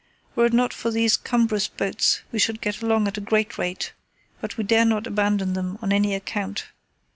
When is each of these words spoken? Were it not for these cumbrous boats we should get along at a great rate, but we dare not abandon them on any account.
Were 0.35 0.45
it 0.47 0.53
not 0.53 0.73
for 0.73 0.89
these 0.89 1.15
cumbrous 1.15 1.67
boats 1.67 2.21
we 2.31 2.39
should 2.39 2.59
get 2.59 2.81
along 2.81 3.07
at 3.07 3.19
a 3.19 3.21
great 3.21 3.59
rate, 3.59 3.93
but 4.39 4.57
we 4.57 4.63
dare 4.63 4.83
not 4.83 5.05
abandon 5.05 5.53
them 5.53 5.77
on 5.79 5.93
any 5.93 6.15
account. 6.15 6.65